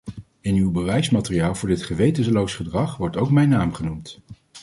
In 0.41 0.55
uw 0.55 0.71
bewijsmateriaal 0.71 1.55
voor 1.55 1.69
dit 1.69 1.83
gewetenloos 1.83 2.55
gedrag 2.55 2.97
wordt 2.97 3.17
ook 3.17 3.31
mijn 3.31 3.49
naam 3.49 3.73
genoemd. 3.73 4.19